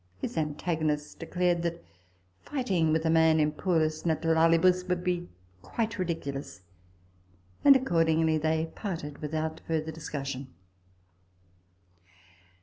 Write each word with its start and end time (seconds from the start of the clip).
His 0.17 0.35
antagonist 0.35 1.19
declared, 1.19 1.61
that 1.61 1.85
fighting 2.41 2.91
with 2.91 3.05
a 3.05 3.09
man 3.11 3.39
in 3.39 3.51
puris 3.51 4.01
naturalibus 4.03 4.83
would 4.89 5.03
be 5.03 5.29
quite 5.61 5.99
ridiculous; 5.99 6.63
and 7.63 7.75
accordingly 7.75 8.39
they 8.39 8.71
parted 8.73 9.19
without 9.19 9.61
further 9.67 9.91
discussion. 9.91 10.47